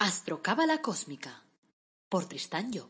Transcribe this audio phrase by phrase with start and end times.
[0.00, 1.42] Astrocábala Cósmica
[2.08, 2.88] por Tristán Job.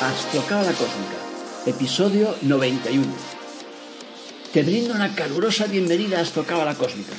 [0.00, 1.18] Astrocábala Cósmica,
[1.66, 3.04] episodio 91.
[4.54, 7.12] Te brindo una calurosa bienvenida a Astrocábala Cósmica,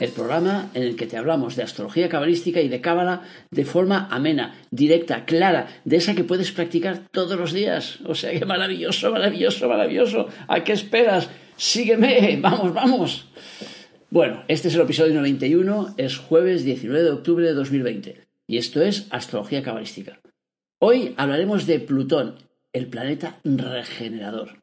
[0.00, 4.08] el programa en el que te hablamos de astrología cabalística y de cábala de forma
[4.10, 8.00] amena, directa, clara, de esa que puedes practicar todos los días.
[8.06, 10.28] O sea que maravilloso, maravilloso, maravilloso.
[10.48, 11.28] ¿A qué esperas?
[11.56, 13.28] Sígueme, vamos, vamos.
[14.10, 18.82] Bueno, este es el episodio 91, es jueves 19 de octubre de 2020 y esto
[18.82, 20.20] es astrología cabalística.
[20.80, 22.34] Hoy hablaremos de Plutón,
[22.72, 24.62] el planeta regenerador.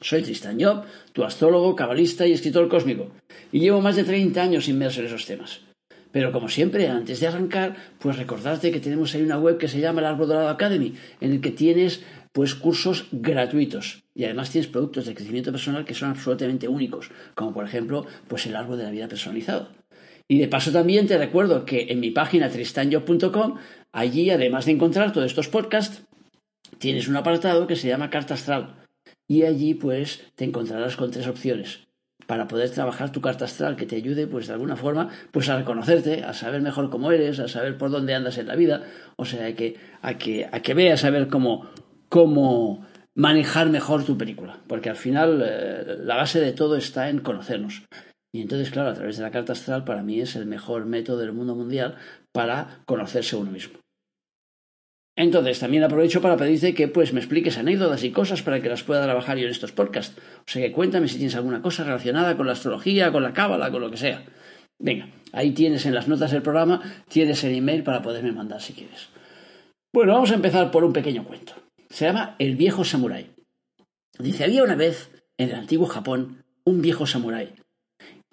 [0.00, 3.10] Soy Tristan Job, tu astrólogo, cabalista y escritor cósmico,
[3.52, 5.60] y llevo más de 30 años inmerso en esos temas.
[6.14, 9.80] Pero como siempre, antes de arrancar, pues recordarte que tenemos ahí una web que se
[9.80, 14.70] llama el Árbol Dorado Academy, en el que tienes pues cursos gratuitos y además tienes
[14.70, 18.84] productos de crecimiento personal que son absolutamente únicos, como por ejemplo, pues el árbol de
[18.84, 19.70] la vida personalizado.
[20.28, 23.56] Y de paso también te recuerdo que en mi página tristanjob.com,
[23.92, 26.02] allí además de encontrar todos estos podcasts,
[26.78, 28.83] tienes un apartado que se llama Carta Astral
[29.28, 31.80] y allí pues te encontrarás con tres opciones
[32.26, 35.58] para poder trabajar tu carta astral que te ayude pues de alguna forma pues a
[35.58, 38.84] reconocerte, a saber mejor cómo eres, a saber por dónde andas en la vida,
[39.16, 41.70] o sea, que, a, que, a que veas a ver cómo,
[42.08, 47.20] cómo manejar mejor tu película, porque al final eh, la base de todo está en
[47.20, 47.84] conocernos.
[48.32, 51.18] Y entonces, claro, a través de la carta astral para mí es el mejor método
[51.18, 51.96] del mundo mundial
[52.32, 53.78] para conocerse uno mismo.
[55.16, 58.82] Entonces, también aprovecho para pedirte que pues me expliques anécdotas y cosas para que las
[58.82, 60.16] pueda trabajar yo en estos podcasts.
[60.38, 63.70] O sea que cuéntame si tienes alguna cosa relacionada con la astrología, con la cábala,
[63.70, 64.24] con lo que sea.
[64.78, 68.72] Venga, ahí tienes en las notas del programa, tienes el email para poderme mandar si
[68.72, 69.08] quieres.
[69.92, 71.52] Bueno, vamos a empezar por un pequeño cuento.
[71.88, 73.30] Se llama El viejo samurái.
[74.18, 77.54] Dice, había una vez en el antiguo Japón un viejo samurái.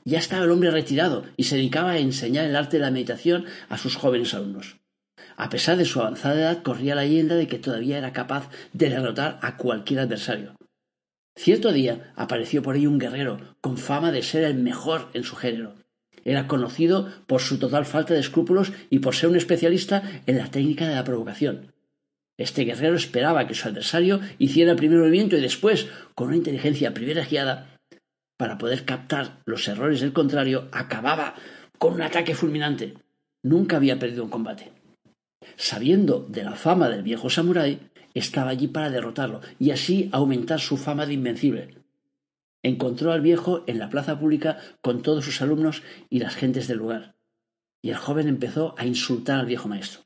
[0.03, 3.45] Ya estaba el hombre retirado y se dedicaba a enseñar el arte de la meditación
[3.69, 4.80] a sus jóvenes alumnos.
[5.37, 8.89] A pesar de su avanzada edad, corría la leyenda de que todavía era capaz de
[8.89, 10.55] derrotar a cualquier adversario.
[11.35, 15.35] Cierto día apareció por ahí un guerrero con fama de ser el mejor en su
[15.35, 15.75] género.
[16.23, 20.51] Era conocido por su total falta de escrúpulos y por ser un especialista en la
[20.51, 21.73] técnica de la provocación.
[22.37, 26.93] Este guerrero esperaba que su adversario hiciera el primer movimiento y después, con una inteligencia
[26.93, 27.77] privilegiada,
[28.37, 31.35] para poder captar los errores del contrario, acababa
[31.77, 32.95] con un ataque fulminante.
[33.43, 34.71] Nunca había perdido un combate.
[35.55, 37.79] Sabiendo de la fama del viejo samurái,
[38.13, 41.75] estaba allí para derrotarlo y así aumentar su fama de invencible.
[42.63, 46.77] Encontró al viejo en la plaza pública con todos sus alumnos y las gentes del
[46.77, 47.15] lugar.
[47.81, 50.01] Y el joven empezó a insultar al viejo maestro.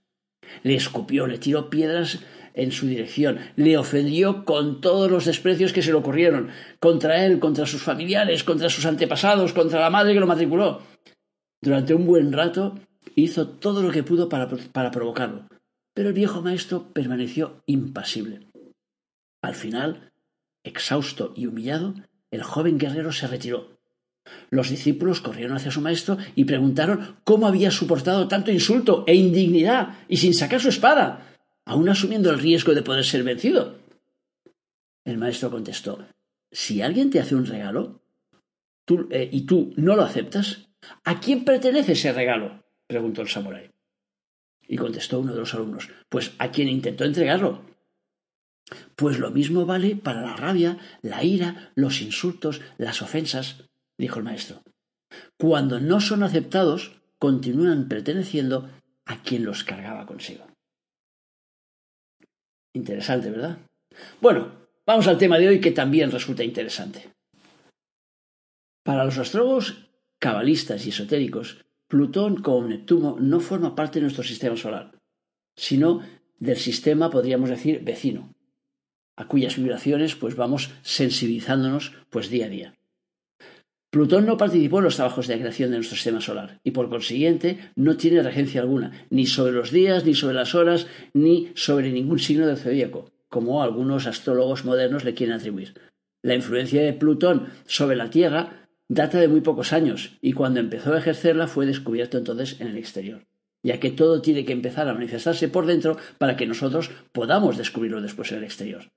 [0.64, 2.20] Le escupió, le tiró piedras
[2.54, 7.40] en su dirección, le ofendió con todos los desprecios que se le ocurrieron, contra él,
[7.40, 10.82] contra sus familiares, contra sus antepasados, contra la madre que lo matriculó.
[11.62, 12.76] Durante un buen rato
[13.16, 15.48] hizo todo lo que pudo para, para provocarlo,
[15.94, 18.48] pero el viejo maestro permaneció impasible.
[19.42, 20.12] Al final,
[20.64, 21.94] exhausto y humillado,
[22.32, 23.76] el joven guerrero se retiró.
[24.50, 30.00] Los discípulos corrieron hacia su maestro y preguntaron cómo había soportado tanto insulto e indignidad
[30.08, 33.80] y sin sacar su espada, aun asumiendo el riesgo de poder ser vencido.
[35.04, 36.08] El maestro contestó
[36.52, 38.02] Si alguien te hace un regalo
[38.86, 40.68] tú, eh, y tú no lo aceptas,
[41.04, 42.65] ¿a quién pertenece ese regalo?
[42.88, 43.72] Preguntó el samurái.
[44.68, 47.62] Y contestó uno de los alumnos Pues a quien intentó entregarlo.
[48.96, 53.64] Pues lo mismo vale para la rabia, la ira, los insultos, las ofensas,
[53.98, 54.64] dijo el maestro.
[55.38, 58.70] Cuando no son aceptados, continúan perteneciendo
[59.06, 60.48] a quien los cargaba consigo.
[62.74, 63.58] Interesante, ¿verdad?
[64.20, 64.52] Bueno,
[64.86, 67.14] vamos al tema de hoy que también resulta interesante.
[68.84, 74.58] Para los astrólogos cabalistas y esotéricos, Plutón como Neptuno no forma parte de nuestro sistema
[74.58, 74.98] solar,
[75.56, 76.02] sino
[76.40, 78.34] del sistema, podríamos decir, vecino,
[79.16, 82.76] a cuyas vibraciones pues vamos sensibilizándonos pues día a día.
[83.92, 87.72] Plutón no participó en los trabajos de creación de nuestro sistema solar y por consiguiente
[87.76, 92.20] no tiene regencia alguna, ni sobre los días, ni sobre las horas, ni sobre ningún
[92.20, 95.80] signo del zodíaco, como algunos astrólogos modernos le quieren atribuir.
[96.24, 100.94] La influencia de Plutón sobre la Tierra data de muy pocos años y cuando empezó
[100.94, 103.26] a ejercerla fue descubierto entonces en el exterior,
[103.64, 108.02] ya que todo tiene que empezar a manifestarse por dentro para que nosotros podamos descubrirlo
[108.02, 108.92] después en el exterior.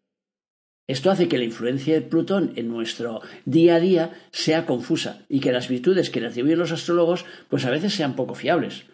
[0.87, 5.41] Esto hace que la influencia de Plutón en nuestro día a día sea confusa y
[5.41, 8.87] que las virtudes que le atribuyen los astrólogos pues a veces sean poco fiables.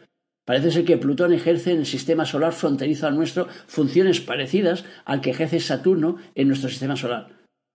[0.45, 5.21] Parece ser que Plutón ejerce en el sistema solar fronterizo al nuestro funciones parecidas al
[5.21, 7.29] que ejerce Saturno en nuestro sistema solar,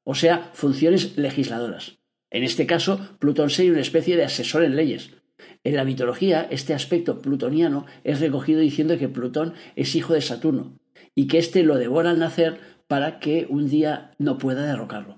[0.03, 1.98] o sea, funciones legisladoras.
[2.31, 5.11] En este caso, Plutón sería una especie de asesor en leyes.
[5.63, 10.77] En la mitología, este aspecto plutoniano es recogido diciendo que Plutón es hijo de Saturno
[11.15, 15.17] y que éste lo devora al nacer para que un día no pueda derrocarlo.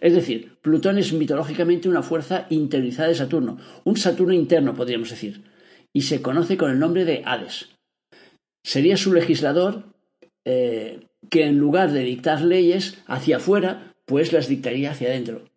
[0.00, 5.44] Es decir, Plutón es mitológicamente una fuerza interiorizada de Saturno, un Saturno interno, podríamos decir,
[5.92, 7.70] y se conoce con el nombre de Hades.
[8.64, 9.84] Sería su legislador
[10.44, 15.49] eh, que en lugar de dictar leyes hacia afuera, pues las dictaría hacia adentro,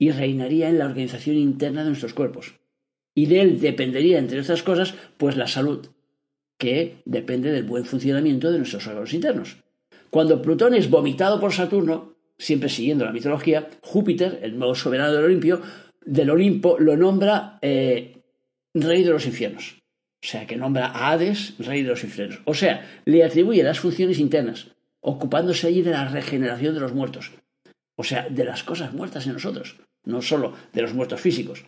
[0.00, 2.54] y reinaría en la organización interna de nuestros cuerpos.
[3.14, 5.88] Y de él dependería, entre otras cosas, pues la salud,
[6.58, 9.58] que depende del buen funcionamiento de nuestros órganos internos.
[10.08, 15.24] Cuando Plutón es vomitado por Saturno, siempre siguiendo la mitología, Júpiter, el nuevo soberano del
[15.26, 15.60] Olimpio,
[16.02, 18.22] del Olimpo, lo nombra eh,
[18.72, 19.76] rey de los infiernos.
[20.22, 22.40] O sea, que nombra a Hades rey de los infiernos.
[22.46, 24.68] O sea, le atribuye las funciones internas,
[25.00, 27.32] ocupándose allí de la regeneración de los muertos.
[27.96, 31.64] O sea, de las cosas muertas en nosotros, no solo de los muertos físicos.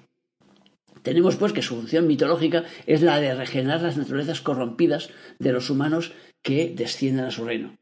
[1.03, 5.69] Tenemos pues que su función mitológica es la de regenerar las naturalezas corrompidas de los
[5.69, 6.13] humanos
[6.43, 7.77] que descienden a su reino.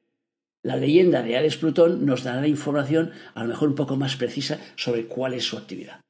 [0.62, 4.16] La leyenda de Hades Plutón nos dará la información a lo mejor un poco más
[4.16, 6.00] precisa sobre cuál es su actividad.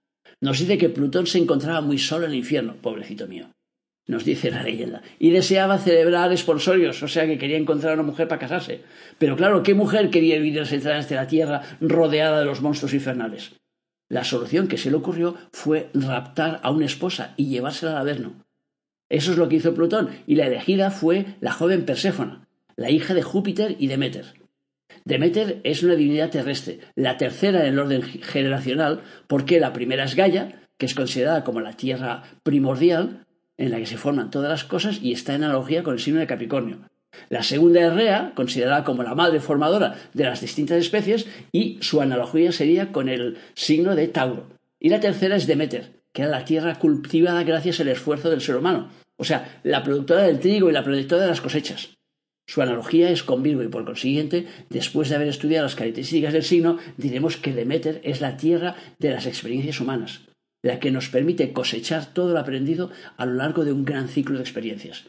[0.40, 3.50] Nos dice que Plutón se encontraba muy solo en el infierno, pobrecito mío.
[4.06, 5.02] Nos dice la leyenda.
[5.20, 8.82] Y deseaba celebrar esponsorios, o sea que quería encontrar a una mujer para casarse.
[9.18, 13.52] Pero claro, ¿qué mujer quería vivir entradas de la tierra rodeada de los monstruos infernales?
[14.10, 18.44] La solución que se le ocurrió fue raptar a una esposa y llevársela al Averno.
[19.08, 23.14] Eso es lo que hizo Plutón, y la elegida fue la joven Perséfona, la hija
[23.14, 24.34] de Júpiter y Deméter.
[25.04, 30.16] Deméter es una divinidad terrestre, la tercera en el orden generacional, porque la primera es
[30.16, 33.26] Gaia, que es considerada como la tierra primordial,
[33.58, 36.18] en la que se forman todas las cosas y está en analogía con el signo
[36.18, 36.89] de Capricornio.
[37.28, 42.00] La segunda es Rea, considerada como la madre formadora de las distintas especies, y su
[42.00, 44.48] analogía sería con el signo de Tauro.
[44.80, 48.56] Y la tercera es Deméter, que era la tierra cultivada gracias al esfuerzo del ser
[48.56, 51.90] humano, o sea, la productora del trigo y la productora de las cosechas.
[52.46, 56.42] Su analogía es con Virgo y por consiguiente, después de haber estudiado las características del
[56.42, 60.22] signo, diremos que Deméter es la tierra de las experiencias humanas,
[60.62, 64.36] la que nos permite cosechar todo lo aprendido a lo largo de un gran ciclo
[64.36, 65.04] de experiencias,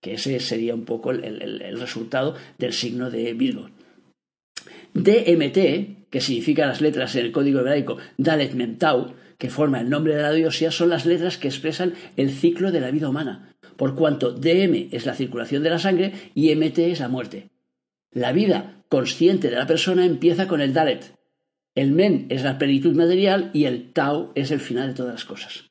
[0.00, 3.70] que ese sería un poco el, resultado del signo de Virgo.
[4.94, 10.14] DMT, que significa las letras en el código hebraico Dalet Memtau, que forma el nombre
[10.14, 13.94] de la diosa, son las letras que expresan el ciclo de la vida humana, por
[13.94, 17.50] cuanto DM es la circulación de la sangre y MT es la muerte.
[18.10, 21.14] La vida consciente de la persona empieza con el Dalet.
[21.74, 25.24] El Men es la plenitud material y el Tau es el final de todas las
[25.26, 25.65] cosas.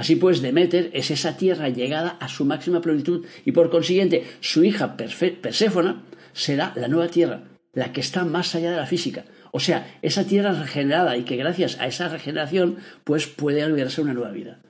[0.00, 4.64] Así pues, Demeter es esa tierra llegada a su máxima plenitud y por consiguiente su
[4.64, 7.42] hija Perséfona será la nueva tierra,
[7.74, 9.26] la que está más allá de la física.
[9.52, 14.14] O sea, esa tierra regenerada y que gracias a esa regeneración pues puede albergarse una
[14.14, 14.62] nueva vida.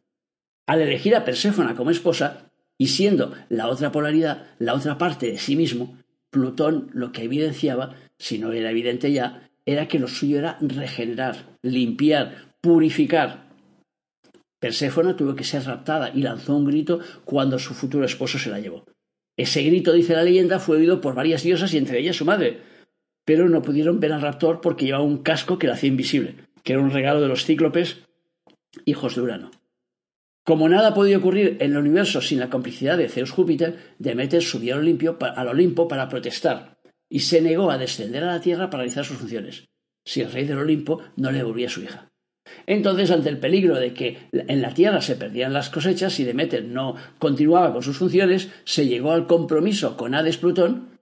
[0.67, 5.38] Al elegir a Perséfona como esposa, y siendo la otra polaridad, la otra parte de
[5.38, 5.97] sí mismo,
[6.31, 11.56] Plutón lo que evidenciaba, si no era evidente ya, era que lo suyo era regenerar,
[11.62, 13.50] limpiar, purificar.
[14.60, 18.60] Perséfona tuvo que ser raptada y lanzó un grito cuando su futuro esposo se la
[18.60, 18.84] llevó.
[19.36, 22.60] Ese grito, dice la leyenda, fue oído por varias diosas y entre ellas su madre,
[23.24, 26.74] pero no pudieron ver al raptor porque llevaba un casco que la hacía invisible, que
[26.74, 28.00] era un regalo de los cíclopes,
[28.84, 29.50] hijos de Urano.
[30.44, 34.74] Como nada podía ocurrir en el universo sin la complicidad de Zeus Júpiter, Demeter subió
[34.76, 34.98] al,
[35.36, 39.19] al Olimpo para protestar y se negó a descender a la tierra para realizar sus
[39.19, 39.69] funciones,
[40.05, 42.09] si el rey del Olimpo no le devolvía a su hija.
[42.66, 46.64] Entonces, ante el peligro de que en la tierra se perdían las cosechas y Demeter
[46.64, 50.98] no continuaba con sus funciones, se llegó al compromiso con Hades Plutón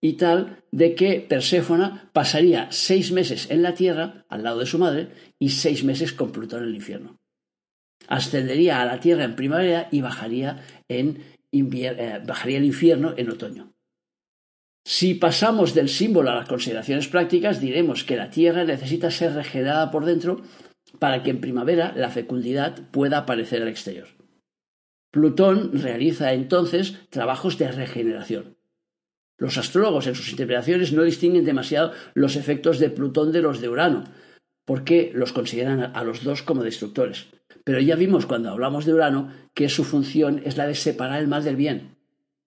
[0.00, 4.78] y tal de que Perséfona pasaría seis meses en la tierra, al lado de su
[4.78, 7.20] madre, y seis meses con Plutón en el infierno
[8.10, 13.72] ascendería a la tierra en primavera y bajaría, en eh, bajaría infierno en otoño.
[14.84, 19.90] Si pasamos del símbolo a las consideraciones prácticas, diremos que la tierra necesita ser regenerada
[19.90, 20.42] por dentro
[20.98, 24.08] para que en primavera la fecundidad pueda aparecer al exterior.
[25.10, 28.56] Plutón realiza entonces trabajos de regeneración.
[29.36, 33.68] Los astrólogos en sus interpretaciones no distinguen demasiado los efectos de Plutón de los de
[33.68, 34.04] Urano,
[34.66, 37.26] porque los consideran a los dos como destructores.
[37.64, 41.26] Pero ya vimos cuando hablamos de Urano que su función es la de separar el
[41.28, 41.96] mal del bien,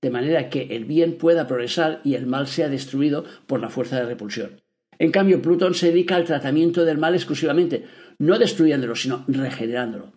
[0.02, 3.98] de manera que el bien pueda progresar y el mal sea destruido por la fuerza
[3.98, 4.62] de repulsión.
[5.00, 7.86] En cambio, Plutón se dedica al tratamiento del mal exclusivamente,
[8.25, 10.13] no destruyéndolo, sino regenerándolo.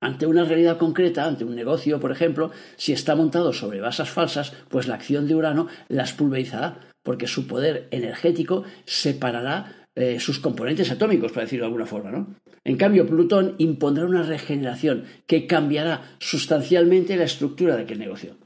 [0.00, 4.54] Ante una realidad concreta, ante un negocio, por ejemplo, si está montado sobre bases falsas,
[4.68, 10.90] pues la acción de Urano las pulverizará, porque su poder energético separará eh, sus componentes
[10.90, 12.10] atómicos, para decirlo de alguna forma.
[12.10, 12.34] ¿no?
[12.64, 18.38] En cambio, Plutón impondrá una regeneración que cambiará sustancialmente la estructura de aquel negocio.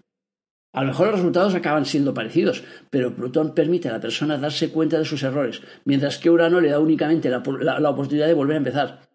[0.74, 4.70] A lo mejor los resultados acaban siendo parecidos, pero Plutón permite a la persona darse
[4.70, 7.38] cuenta de sus errores, mientras que Urano le da únicamente la,
[7.88, 9.08] oportunidad de volver a empezar,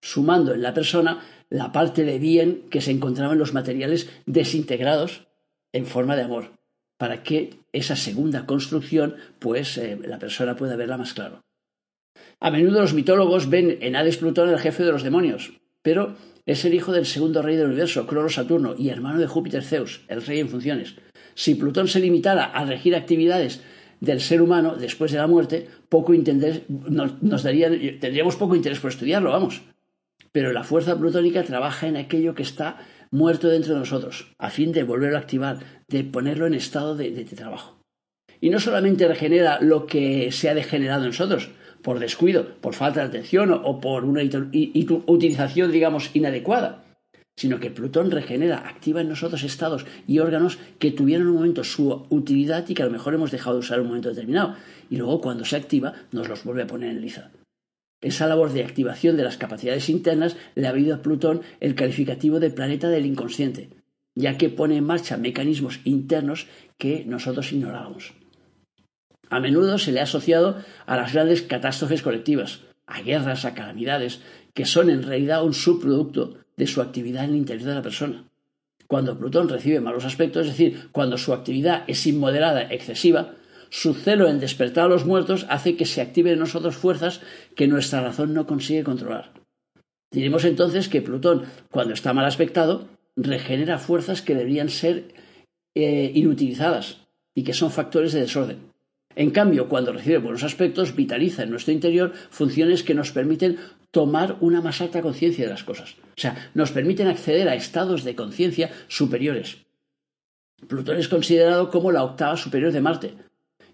[0.00, 5.26] sumando en la persona la parte de bien que se encontraba en los materiales desintegrados
[5.72, 6.52] en forma de amor,
[6.98, 11.42] para que esa segunda construcción, pues eh, la persona pueda verla más claro.
[12.38, 16.14] A menudo los mitólogos ven en Hades Plutón el jefe de los demonios, pero
[16.46, 20.02] es el hijo del segundo rey del universo, Cronos Saturno, y hermano de Júpiter Zeus,
[20.08, 20.96] el rey en funciones.
[21.34, 23.62] Si Plutón se limitara a regir actividades
[24.00, 29.62] del ser humano después de la muerte, poco nos, tendríamos poco interés por estudiarlo, vamos.
[30.32, 32.78] Pero la fuerza plutónica trabaja en aquello que está
[33.10, 37.24] muerto dentro de nosotros, a fin de volverlo a activar, de ponerlo en estado de
[37.24, 37.78] trabajo.
[38.40, 41.50] Y no solamente regenera lo que se ha degenerado en nosotros,
[41.82, 46.84] por descuido, por falta de atención o, por una utilización, digamos, inadecuada,
[47.36, 52.06] sino que Plutón regenera, activa en nosotros estados y órganos que tuvieron un momento su
[52.10, 54.56] utilidad y que a lo mejor hemos dejado de usar en un momento determinado,
[54.90, 57.30] y luego cuando se activa nos los vuelve a poner en liza.
[58.00, 62.40] Esa labor de activación de las capacidades internas le ha habido a Plutón el calificativo
[62.40, 63.70] de planeta del inconsciente,
[64.14, 66.48] ya que pone en marcha mecanismos internos
[66.78, 68.12] que nosotros ignorábamos.
[69.32, 74.20] A menudo se le ha asociado a las grandes catástrofes colectivas, a guerras, a calamidades,
[74.52, 78.24] que son en realidad un subproducto de su actividad en el interior de la persona.
[78.86, 83.36] Cuando Plutón recibe malos aspectos, es decir, cuando su actividad es inmoderada, excesiva,
[83.70, 87.22] su celo en despertar a los muertos hace que se activen en nosotros fuerzas
[87.56, 89.32] que nuestra razón no consigue controlar.
[90.10, 92.86] Diremos entonces que Plutón, cuando está mal aspectado,
[93.16, 95.14] regenera fuerzas que deberían ser
[95.74, 96.98] eh, inutilizadas
[97.34, 98.71] y que son factores de desorden.
[99.16, 103.58] En cambio, cuando recibe buenos aspectos, vitaliza en nuestro interior funciones que nos permiten
[103.90, 105.96] tomar una más alta conciencia de las cosas.
[106.16, 109.58] O sea, nos permiten acceder a estados de conciencia superiores.
[110.66, 113.14] Plutón es considerado como la octava superior de Marte.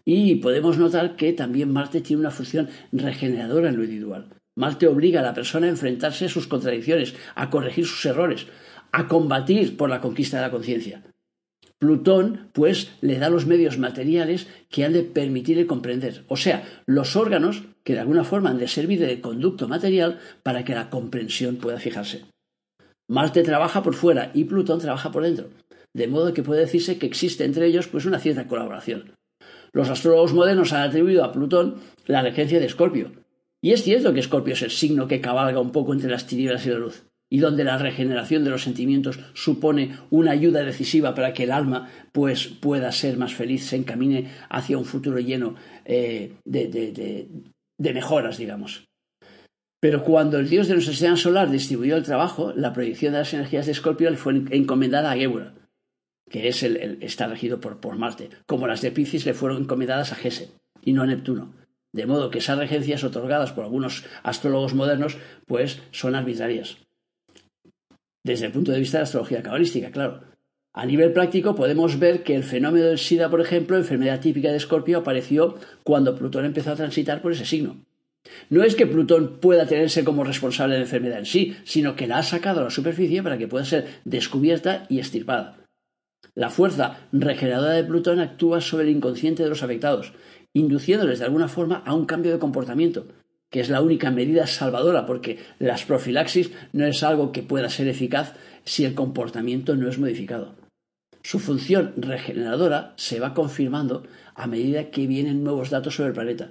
[0.05, 4.29] Y podemos notar que también Marte tiene una función regeneradora en lo individual.
[4.57, 8.47] Marte obliga a la persona a enfrentarse a sus contradicciones, a corregir sus errores,
[8.91, 11.03] a combatir por la conquista de la conciencia.
[11.79, 17.15] Plutón, pues, le da los medios materiales que han de permitirle comprender, o sea, los
[17.15, 21.57] órganos que de alguna forma han de servir de conducto material para que la comprensión
[21.57, 22.25] pueda fijarse.
[23.09, 25.51] Marte trabaja por fuera y Plutón trabaja por dentro,
[25.95, 29.13] de modo que puede decirse que existe entre ellos pues una cierta colaboración.
[29.73, 33.13] Los astrólogos modernos han atribuido a Plutón la regencia de Escorpio,
[33.63, 36.67] y es cierto que Escorpio es el signo que cabalga un poco entre las tinieblas
[36.67, 41.33] y la luz y donde la regeneración de los sentimientos supone una ayuda decisiva para
[41.33, 45.55] que el alma pues, pueda ser más feliz, se encamine hacia un futuro lleno
[45.85, 47.29] eh, de,
[47.79, 48.89] mejoras, digamos.
[49.81, 53.35] Pero cuando el dios de nuestro sistema solar distribuyó el trabajo, la proyección de las
[53.35, 55.55] energías de Escorpio le fue encomendada a Gebra,
[56.29, 60.13] que es el, está regido por, por, Marte, como las de Piscis le fueron encomendadas
[60.13, 60.51] a Gese
[60.83, 61.55] y no a Neptuno.
[61.93, 65.17] De modo que esas regencias otorgadas por algunos astrólogos modernos,
[65.47, 66.88] pues son arbitrarias
[68.33, 70.21] desde el punto de vista de la astrología cabalística, claro.
[70.73, 74.57] A nivel práctico podemos ver que el fenómeno del SIDA, por ejemplo, enfermedad típica de
[74.57, 77.85] Escorpio, apareció cuando Plutón empezó a transitar por ese signo.
[78.51, 82.07] No es que Plutón pueda tenerse como responsable de la enfermedad en sí, sino que
[82.07, 85.57] la ha sacado a la superficie para que pueda ser descubierta y estirpada.
[86.35, 90.13] La fuerza regeneradora de Plutón actúa sobre el inconsciente de los afectados,
[90.53, 93.07] induciéndoles de alguna forma a un cambio de comportamiento,
[93.51, 97.89] que es la única medida salvadora, porque las profilaxis no es algo que pueda ser
[97.89, 100.55] eficaz si el comportamiento no es modificado.
[101.23, 106.51] Su función regeneradora se va confirmando a medida que vienen nuevos datos sobre el planeta.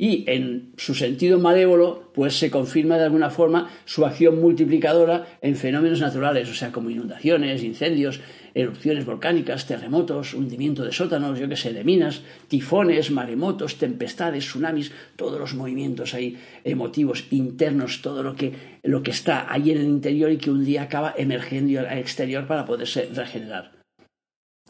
[0.00, 5.56] Y en su sentido malévolo, pues se confirma de alguna forma su acción multiplicadora en
[5.56, 8.20] fenómenos naturales, o sea, como inundaciones, incendios,
[8.54, 14.92] erupciones volcánicas, terremotos, hundimiento de sótanos, yo qué sé, de minas, tifones, maremotos, tempestades, tsunamis,
[15.16, 18.52] todos los movimientos ahí emotivos internos, todo lo que,
[18.84, 22.46] lo que está ahí en el interior y que un día acaba emergiendo al exterior
[22.46, 23.72] para poderse regenerar.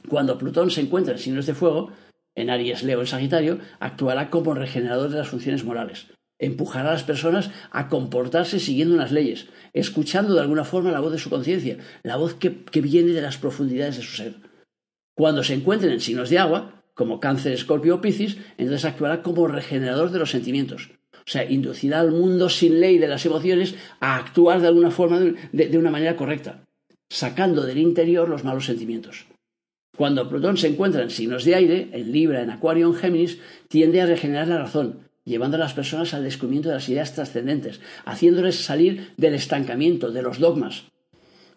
[0.09, 1.91] Cuando Plutón se encuentra en signos de fuego,
[2.41, 6.07] en Aries, Leo, en Sagitario, actuará como regenerador de las funciones morales
[6.39, 11.13] empujará a las personas a comportarse siguiendo unas leyes, escuchando de alguna forma la voz
[11.13, 14.37] de su conciencia, la voz que, viene de las profundidades de su ser.
[15.15, 19.49] Cuando se encuentren en signos de agua, como cáncer, escorpio o piscis, entonces actuará como
[19.49, 20.91] regenerador de los sentimientos.
[21.13, 25.19] O sea, inducirá al mundo sin ley de las emociones a actuar de alguna forma,
[25.19, 26.65] de, una manera correcta,
[27.11, 29.27] sacando del interior los malos sentimientos.
[29.99, 34.01] Cuando Plutón se encuentra en signos de aire, en Libra, en Acuario, en Géminis, tiende
[34.01, 38.63] a regenerar la razón, llevando a las personas al descubrimiento de las ideas trascendentes, haciéndoles
[38.63, 40.85] salir del estancamiento, de los dogmas.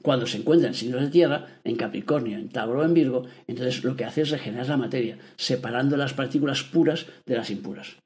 [0.02, 3.84] Cuando se encuentra en signos de tierra, en Capricornio, en Tauro o en Virgo, entonces
[3.84, 7.98] lo que hace es regenerar la materia, separando las partículas puras de las impuras.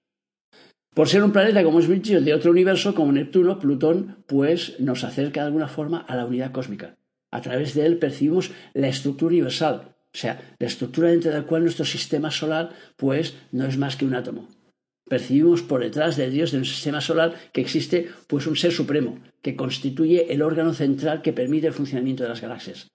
[0.94, 5.06] Por ser un planeta como es Virgil de otro universo, como Neptuno, Plutón, pues nos
[5.06, 6.98] acerca de alguna forma a la unidad cósmica.
[7.32, 11.44] A través de él percibimos la estructura universal, o sea, la estructura dentro de la
[11.44, 14.48] cual nuestro sistema solar, pues, no es más que un átomo.
[15.10, 19.20] Percibimos por detrás de Dios, de un sistema solar, que existe, pues, un ser supremo,
[19.42, 22.88] que constituye el órgano central que permite el funcionamiento de las galaxias.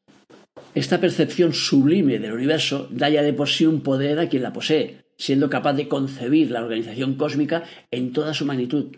[0.75, 4.55] Esta percepción sublime del universo da ya de por sí un poder a quien la
[4.55, 8.97] posee, siendo capaz de concebir la organización cósmica en toda su magnitud.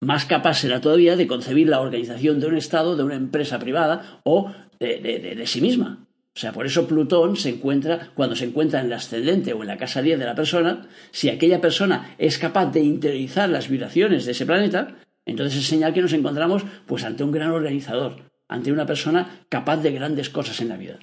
[0.00, 4.20] Más capaz será todavía de concebir la organización de un Estado, de una empresa privada
[4.24, 6.05] o de, sí misma.
[6.36, 9.68] O sea, por eso Plutón se encuentra, cuando se encuentra en el ascendente o en
[9.68, 14.26] la casa 10 de la persona, si aquella persona es capaz de interiorizar las vibraciones
[14.26, 18.70] de ese planeta, entonces es señal que nos encontramos pues ante un gran organizador, ante
[18.70, 20.98] una persona capaz de grandes cosas en la vida.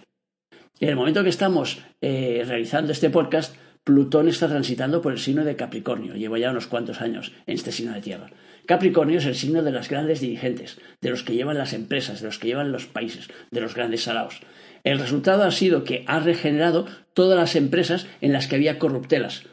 [0.80, 5.44] En el momento que estamos eh, realizando este podcast, Plutón está transitando por el signo
[5.44, 8.30] de Capricornio, llevo ya unos cuantos años en este signo de tierra.
[8.66, 12.28] Capricornio es el signo de las grandes dirigentes, de los que llevan las empresas, de
[12.28, 14.40] los que llevan los países, de los grandes salados.
[14.86, 19.44] El resultado ha sido que ha regenerado todas las empresas en las que había corruptelas.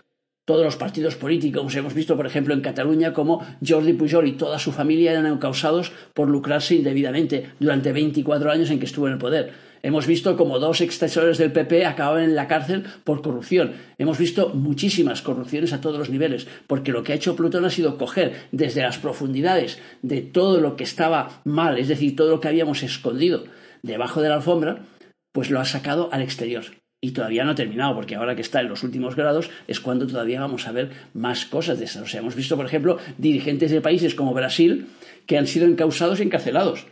[0.44, 4.58] Todos los partidos políticos, hemos visto por ejemplo en Cataluña como Jordi Pujol y toda
[4.58, 9.18] su familia eran causados por lucrarse indebidamente durante 24 años en que estuvo en el
[9.18, 13.72] poder Hemos visto como dos extensores del PP acababan en la cárcel por corrupción.
[13.98, 17.70] Hemos visto muchísimas corrupciones a todos los niveles, porque lo que ha hecho Plutón ha
[17.70, 22.40] sido coger desde las profundidades de todo lo que estaba mal, es decir, todo lo
[22.40, 23.44] que habíamos escondido
[23.82, 24.84] debajo de la alfombra,
[25.32, 26.64] pues lo ha sacado al exterior.
[27.02, 30.06] Y todavía no ha terminado, porque ahora que está en los últimos grados es cuando
[30.06, 32.02] todavía vamos a ver más cosas de esas.
[32.02, 34.88] O sea, hemos visto, por ejemplo, dirigentes de países como Brasil
[35.24, 36.86] que han sido encausados y encarcelados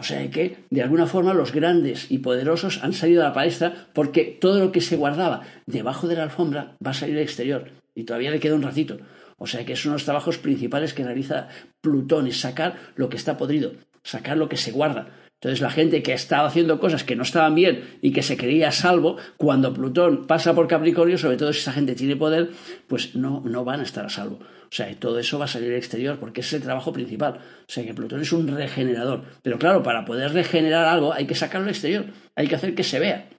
[0.00, 3.88] o sea que, de alguna forma, los grandes y poderosos han salido a la palestra
[3.92, 7.70] porque todo lo que se guardaba debajo de la alfombra va a salir al exterior.
[7.94, 8.96] Y todavía le queda un ratito.
[9.36, 11.48] O sea que es uno de los trabajos principales que realiza
[11.82, 15.08] Plutón, es sacar lo que está podrido, sacar lo que se guarda.
[15.40, 18.68] Entonces la gente que estaba haciendo cosas que no estaban bien y que se creía
[18.68, 22.50] a salvo, cuando Plutón pasa por Capricornio, sobre todo si esa gente tiene poder,
[22.86, 24.38] pues no, no van a estar a salvo.
[24.38, 27.38] O sea, todo eso va a salir al exterior porque es el trabajo principal.
[27.38, 29.24] O sea, que Plutón es un regenerador.
[29.42, 32.04] Pero claro, para poder regenerar algo hay que sacarlo al exterior,
[32.36, 33.30] hay que hacer que se vea.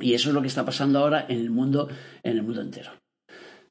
[0.00, 1.88] Y eso es lo que está pasando ahora en el mundo,
[2.24, 2.90] en el mundo entero.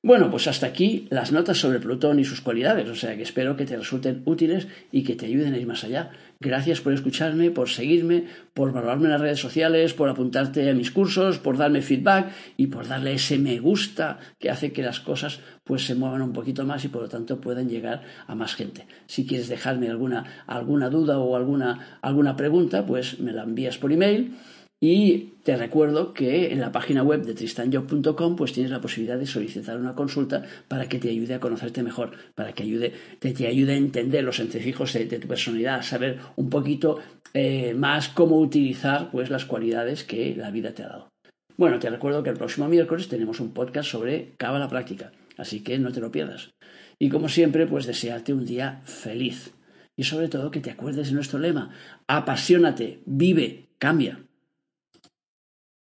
[0.02, 3.58] Bueno, pues hasta aquí las notas sobre Plutón y sus cualidades, o sea que espero
[3.58, 6.12] que te resulten útiles y que te ayuden a ir más allá.
[6.40, 10.92] Gracias por escucharme, por seguirme, por valorarme en las redes sociales, por apuntarte a mis
[10.92, 15.42] cursos, por darme feedback y por darle ese me gusta que hace que las cosas
[15.66, 18.88] pues se muevan un poquito más y por lo tanto puedan llegar a más gente.
[19.06, 23.92] Si quieres dejarme alguna, alguna duda o alguna, alguna pregunta, pues me la envías por
[23.92, 24.34] email
[24.82, 29.26] y te recuerdo que en la página web de tristanjob.com pues tienes la posibilidad de
[29.26, 33.74] solicitar una consulta para que te ayude a conocerte mejor, para que ayude, te, ayude
[33.74, 37.00] a entender los entresijos de, tu personalidad, a saber un poquito
[37.34, 41.10] eh, más cómo utilizar pues las cualidades que la vida te ha dado.
[41.58, 45.78] Bueno, te recuerdo que el próximo miércoles tenemos un podcast sobre cábala práctica, así que
[45.78, 46.52] no te lo pierdas.
[46.98, 49.54] Y como siempre, pues desearte un día feliz.
[49.98, 51.72] Y sobre todo que te acuerdes de nuestro lema,
[52.08, 54.20] apasionate, vive, cambia.